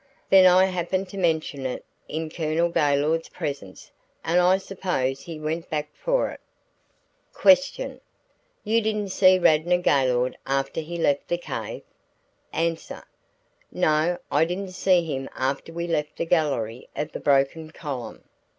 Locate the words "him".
15.03-15.29